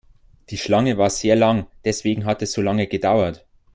[0.49, 3.45] Die Schlange war sehr lang, deswegen hat es so lange gedauert.